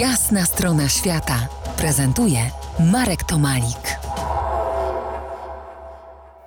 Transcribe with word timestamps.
Jasna 0.00 0.44
strona 0.44 0.88
świata 0.88 1.48
prezentuje 1.76 2.38
Marek 2.92 3.24
Tomalik. 3.24 3.98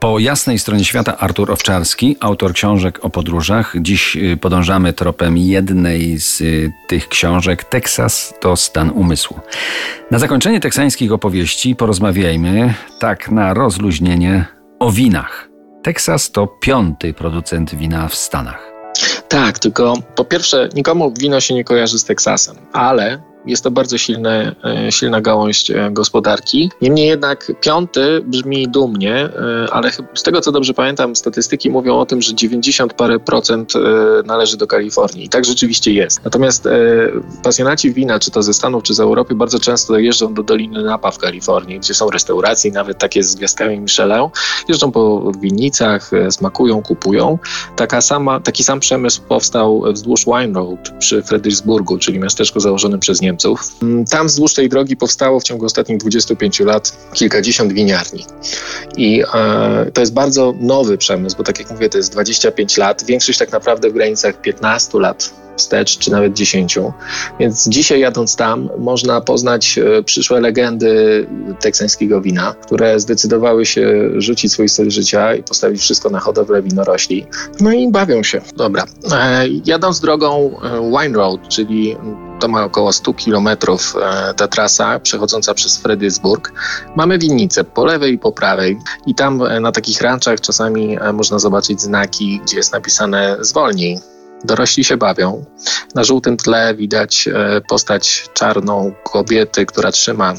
Po 0.00 0.18
jasnej 0.18 0.58
stronie 0.58 0.84
świata 0.84 1.18
Artur 1.18 1.52
Owczarski, 1.52 2.16
autor 2.20 2.52
książek 2.52 3.04
o 3.04 3.10
podróżach. 3.10 3.74
Dziś 3.80 4.16
y, 4.16 4.36
podążamy 4.36 4.92
tropem 4.92 5.36
jednej 5.36 6.18
z 6.18 6.40
y, 6.40 6.72
tych 6.88 7.08
książek. 7.08 7.64
Teksas 7.64 8.34
to 8.40 8.56
stan 8.56 8.90
umysłu. 8.90 9.40
Na 10.10 10.18
zakończenie 10.18 10.60
teksańskich 10.60 11.12
opowieści 11.12 11.76
porozmawiajmy, 11.76 12.74
tak 13.00 13.30
na 13.30 13.54
rozluźnienie, 13.54 14.44
o 14.78 14.92
winach. 14.92 15.48
Teksas 15.82 16.30
to 16.30 16.46
piąty 16.46 17.14
producent 17.14 17.74
wina 17.74 18.08
w 18.08 18.14
Stanach. 18.14 18.72
Tak, 19.28 19.58
tylko 19.58 19.94
po 20.14 20.24
pierwsze, 20.24 20.68
nikomu 20.74 21.14
wino 21.18 21.40
się 21.40 21.54
nie 21.54 21.64
kojarzy 21.64 21.98
z 21.98 22.04
Teksasem, 22.04 22.56
ale 22.72 23.27
jest 23.48 23.64
to 23.64 23.70
bardzo 23.70 23.98
silne, 23.98 24.54
e, 24.64 24.92
silna 24.92 25.20
gałąź 25.20 25.70
e, 25.70 25.90
gospodarki. 25.92 26.70
Niemniej 26.82 27.08
jednak 27.08 27.52
piąty 27.60 28.20
brzmi 28.24 28.68
dumnie, 28.68 29.14
e, 29.14 29.30
ale 29.72 29.90
z 30.14 30.22
tego 30.22 30.40
co 30.40 30.52
dobrze 30.52 30.74
pamiętam, 30.74 31.16
statystyki 31.16 31.70
mówią 31.70 31.98
o 31.98 32.06
tym, 32.06 32.22
że 32.22 32.34
90 32.34 32.94
parę 32.94 33.18
procent 33.18 33.72
należy 34.26 34.56
do 34.56 34.66
Kalifornii. 34.66 35.24
I 35.24 35.28
tak 35.28 35.44
rzeczywiście 35.44 35.92
jest. 35.92 36.24
Natomiast 36.24 36.68
pasjonaci 37.42 37.92
wina, 37.92 38.18
czy 38.18 38.30
to 38.30 38.42
ze 38.42 38.54
Stanów, 38.54 38.82
czy 38.82 38.94
z 38.94 39.00
Europy, 39.00 39.34
bardzo 39.34 39.58
często 39.58 39.98
jeżdżą 39.98 40.34
do 40.34 40.42
Doliny 40.42 40.82
Napa 40.82 41.10
w 41.10 41.18
Kalifornii, 41.18 41.80
gdzie 41.80 41.94
są 41.94 42.10
restauracje, 42.10 42.72
nawet 42.72 42.98
takie 42.98 43.22
z 43.22 43.34
gwiazdkami 43.34 43.80
Michelin. 43.80 44.28
Jeżdżą 44.68 44.92
po 44.92 45.32
winnicach, 45.40 46.10
smakują, 46.30 46.82
kupują. 46.82 47.38
Taka 47.76 48.00
sama, 48.00 48.40
taki 48.40 48.64
sam 48.64 48.80
przemysł 48.80 49.22
powstał 49.28 49.84
wzdłuż 49.92 50.24
Wine 50.24 50.54
Road 50.54 50.92
przy 50.98 51.22
Fredericksburgu, 51.22 51.98
czyli 51.98 52.18
miasteczku 52.18 52.60
założonym 52.60 53.00
przez 53.00 53.20
Niemców 53.20 53.37
Niemców. 53.38 53.60
Mm, 53.82 54.04
tam 54.04 54.26
wzdłuż 54.26 54.54
tej 54.54 54.68
drogi 54.68 54.96
powstało 54.96 55.40
w 55.40 55.42
ciągu 55.42 55.64
ostatnich 55.64 55.98
25 55.98 56.60
lat 56.60 56.92
kilkadziesiąt 57.14 57.72
winiarni. 57.72 58.24
I 58.96 59.22
e, 59.34 59.90
to 59.92 60.00
jest 60.00 60.12
bardzo 60.12 60.54
nowy 60.60 60.98
przemysł, 60.98 61.36
bo 61.36 61.44
tak 61.44 61.58
jak 61.58 61.70
mówię, 61.70 61.88
to 61.88 61.98
jest 61.98 62.12
25 62.12 62.76
lat. 62.76 63.04
Większość 63.04 63.38
tak 63.38 63.52
naprawdę 63.52 63.90
w 63.90 63.92
granicach 63.92 64.40
15 64.40 64.98
lat 64.98 65.32
wstecz, 65.56 65.98
czy 65.98 66.10
nawet 66.10 66.32
10. 66.32 66.78
Więc 67.40 67.68
dzisiaj 67.68 68.00
jadąc 68.00 68.36
tam, 68.36 68.70
można 68.78 69.20
poznać 69.20 69.78
e, 69.78 70.02
przyszłe 70.02 70.40
legendy 70.40 71.26
teksańskiego 71.60 72.20
wina, 72.20 72.54
które 72.62 73.00
zdecydowały 73.00 73.66
się 73.66 74.10
rzucić 74.16 74.52
swój 74.52 74.68
styl 74.68 74.90
życia 74.90 75.34
i 75.34 75.42
postawić 75.42 75.80
wszystko 75.80 76.10
na 76.10 76.20
hodowlę 76.20 76.62
winorośli. 76.62 77.26
No 77.60 77.72
i 77.72 77.88
bawią 77.88 78.22
się. 78.22 78.40
Dobra. 78.56 78.84
E, 79.12 79.44
jadąc 79.64 80.00
drogą 80.00 80.50
e, 80.62 80.90
Wine 80.90 81.16
Road, 81.16 81.48
czyli 81.48 81.96
to 82.40 82.48
ma 82.48 82.64
około 82.64 82.92
100 82.92 83.14
kilometrów 83.14 83.96
ta 84.36 84.48
trasa 84.48 84.98
przechodząca 84.98 85.54
przez 85.54 85.78
Fredericksburg. 85.78 86.52
Mamy 86.96 87.18
winnicę 87.18 87.64
po 87.64 87.84
lewej 87.84 88.14
i 88.14 88.18
po 88.18 88.32
prawej 88.32 88.78
i 89.06 89.14
tam 89.14 89.42
na 89.60 89.72
takich 89.72 90.00
ranczach 90.00 90.40
czasami 90.40 90.98
można 91.12 91.38
zobaczyć 91.38 91.80
znaki, 91.80 92.40
gdzie 92.44 92.56
jest 92.56 92.72
napisane 92.72 93.36
zwolnij 93.40 93.98
Dorośli 94.44 94.84
się 94.84 94.96
bawią. 94.96 95.44
Na 95.94 96.04
żółtym 96.04 96.36
tle 96.36 96.74
widać 96.74 97.28
e, 97.28 97.60
postać 97.68 98.28
czarną 98.34 98.92
kobiety, 99.02 99.66
która 99.66 99.92
trzyma 99.92 100.32
e, 100.32 100.36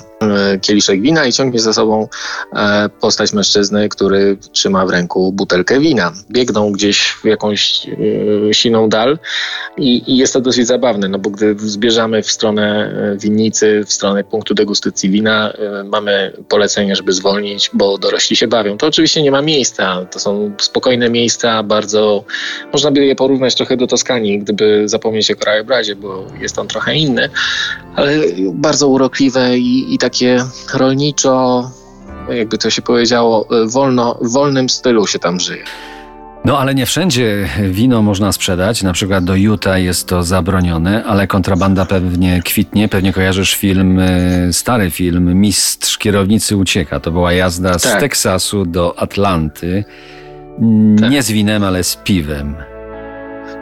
kieliszek 0.62 1.02
wina 1.02 1.26
i 1.26 1.34
ciągnie 1.34 1.60
za 1.60 1.74
sobą 1.74 2.08
e, 2.56 2.90
postać 3.02 3.34
mężczyzny, 3.34 3.90
który 3.90 4.38
trzyma 4.52 4.86
w 4.86 4.90
ręku 4.90 5.32
butelkę 5.32 5.80
wina. 5.80 6.14
Biegną 6.32 6.72
gdzieś 6.72 7.02
w 7.24 7.26
jakąś 7.26 7.88
siną 8.52 8.90
dal 8.90 9.20
i, 9.78 10.14
i 10.14 10.18
jest 10.18 10.34
to 10.34 10.42
dosyć 10.42 10.68
zabawne, 10.68 11.08
no 11.08 11.20
bo 11.20 11.30
gdy 11.30 11.56
zbierzamy 11.58 12.24
w 12.24 12.32
stronę 12.32 12.94
winnicy, 13.18 13.84
w 13.86 13.94
stronę 13.94 14.24
punktu 14.24 14.54
degustacji 14.54 15.10
wina, 15.10 15.54
mamy 15.86 16.34
polecenie, 16.50 16.96
żeby 16.96 17.14
zwolnić, 17.14 17.70
bo 17.74 17.98
dorośli 17.98 18.36
się 18.36 18.48
bawią. 18.48 18.78
To 18.78 18.88
oczywiście 18.88 19.22
nie 19.22 19.32
ma 19.32 19.42
miejsca. 19.42 20.06
To 20.12 20.20
są 20.20 20.52
spokojne 20.62 21.10
miejsca, 21.10 21.64
bardzo 21.64 22.24
można 22.74 22.92
by 22.92 23.06
je 23.06 23.16
porównać 23.16 23.56
trochę 23.56 23.78
do 23.78 23.88
Toskanii, 23.88 24.40
gdyby 24.40 24.84
zapomnieć 24.86 25.32
o 25.32 25.36
krajobrazie, 25.36 25.96
bo 25.96 26.26
jest 26.42 26.60
on 26.60 26.68
trochę 26.68 26.96
inny, 26.96 27.30
ale 28.00 28.18
bardzo 28.54 28.88
urokliwe 28.88 29.58
i, 29.58 29.94
i 29.94 29.98
takie 29.98 30.46
rolniczo, 30.74 31.70
jakby 32.30 32.58
to 32.58 32.70
się 32.70 32.82
powiedziało, 32.82 33.48
wolno, 33.66 34.18
w 34.22 34.32
wolnym 34.32 34.70
stylu 34.70 35.08
się 35.08 35.20
tam 35.20 35.40
żyje. 35.40 35.64
No 36.46 36.60
ale 36.60 36.76
nie 36.76 36.86
wszędzie 36.86 37.50
wino 37.72 38.02
można 38.02 38.32
sprzedać, 38.32 38.84
na 38.84 38.94
przykład 38.94 39.24
do 39.24 39.36
Utah 39.36 39.84
jest 39.84 40.08
to 40.08 40.24
zabronione, 40.24 41.04
ale 41.04 41.28
kontrabanda 41.28 41.86
pewnie 41.86 42.42
kwitnie. 42.46 42.88
Pewnie 42.88 43.14
kojarzysz 43.14 43.56
film, 43.56 44.00
e, 44.00 44.54
stary 44.54 44.92
film 44.92 45.40
Mistrz 45.40 45.98
kierownicy 45.98 46.58
ucieka. 46.58 47.00
To 47.00 47.12
była 47.12 47.34
jazda 47.34 47.72
tak. 47.72 47.82
z 47.82 48.00
Teksasu 48.00 48.66
do 48.66 49.00
Atlanty. 49.00 49.84
Tak. 51.00 51.12
Nie 51.12 51.24
z 51.24 51.32
winem, 51.32 51.64
ale 51.64 51.84
z 51.84 51.96
piwem. 51.96 52.56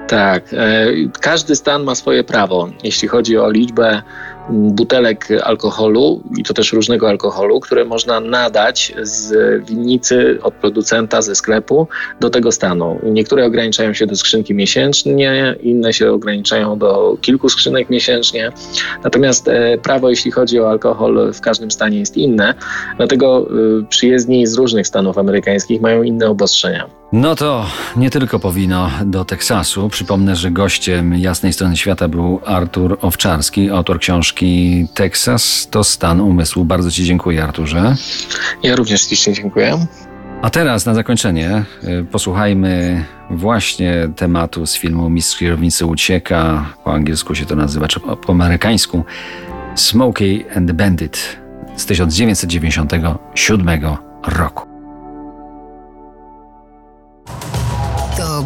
Tak, 0.07 0.53
e, 0.53 0.87
każdy 1.21 1.55
stan 1.55 1.83
ma 1.83 1.95
swoje 1.95 2.23
prawo, 2.23 2.69
jeśli 2.83 3.07
chodzi 3.07 3.37
o 3.37 3.49
liczbę 3.49 4.01
butelek 4.49 5.27
alkoholu 5.43 6.23
i 6.37 6.43
to 6.43 6.53
też 6.53 6.73
różnego 6.73 7.09
alkoholu, 7.09 7.59
które 7.59 7.85
można 7.85 8.19
nadać 8.19 8.93
z 9.01 9.33
winnicy 9.65 10.39
od 10.43 10.53
producenta 10.53 11.21
ze 11.21 11.35
sklepu 11.35 11.87
do 12.19 12.29
tego 12.29 12.51
stanu. 12.51 12.99
Niektóre 13.03 13.45
ograniczają 13.45 13.93
się 13.93 14.07
do 14.07 14.15
skrzynki 14.15 14.53
miesięcznie, 14.53 15.55
inne 15.61 15.93
się 15.93 16.11
ograniczają 16.11 16.77
do 16.77 17.17
kilku 17.21 17.49
skrzynek 17.49 17.89
miesięcznie. 17.89 18.51
Natomiast 19.03 19.47
e, 19.47 19.77
prawo, 19.77 20.09
jeśli 20.09 20.31
chodzi 20.31 20.59
o 20.59 20.69
alkohol, 20.69 21.33
w 21.33 21.41
każdym 21.41 21.71
stanie 21.71 21.99
jest 21.99 22.17
inne. 22.17 22.53
Dlatego 22.97 23.47
e, 23.81 23.85
przyjezdni 23.89 24.47
z 24.47 24.55
różnych 24.57 24.87
stanów 24.87 25.17
amerykańskich 25.17 25.81
mają 25.81 26.03
inne 26.03 26.29
obostrzenia. 26.29 26.89
No 27.11 27.35
to 27.35 27.65
nie 27.95 28.09
tylko 28.09 28.39
powino 28.39 28.91
do 29.05 29.25
Teksasu. 29.25 29.89
Przypomnę, 29.89 30.35
że 30.35 30.51
gościem 30.51 31.13
Jasnej 31.17 31.53
Strony 31.53 31.77
Świata 31.77 32.07
był 32.07 32.41
Artur 32.45 32.97
Owczarski, 33.01 33.69
autor 33.69 33.99
książki 33.99 34.87
Teksas 34.93 35.67
to 35.71 35.83
stan 35.83 36.21
umysłu. 36.21 36.65
Bardzo 36.65 36.91
Ci 36.91 37.03
dziękuję, 37.05 37.43
Arturze. 37.43 37.95
Ja 38.63 38.75
również 38.75 39.01
ślicznie 39.07 39.33
dziękuję. 39.33 39.77
A 40.41 40.49
teraz 40.49 40.85
na 40.85 40.93
zakończenie 40.93 41.65
y, 41.83 42.05
posłuchajmy 42.11 43.05
właśnie 43.29 44.09
tematu 44.15 44.65
z 44.65 44.75
filmu 44.75 45.09
Mistrz 45.09 45.39
Kierownicy 45.39 45.85
Ucieka. 45.85 46.65
Po 46.83 46.93
angielsku 46.93 47.35
się 47.35 47.45
to 47.45 47.55
nazywa, 47.55 47.87
czy 47.87 47.99
po 47.99 48.31
amerykańsku 48.31 49.03
Smokey 49.75 50.45
and 50.55 50.67
the 50.67 50.73
Bandit 50.73 51.37
z 51.75 51.85
1997 51.85 53.69
roku. 54.27 54.76